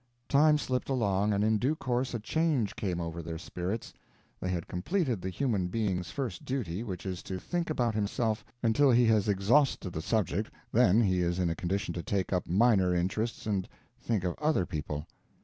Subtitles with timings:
[0.27, 3.93] Time slipped along, and in due course a change came over their spirits.
[4.39, 8.89] They had completed the human being's first duty which is to think about himself until
[8.89, 12.95] he has exhausted the subject, then he is in a condition to take up minor
[12.95, 13.69] interests and
[13.99, 15.05] think of other people.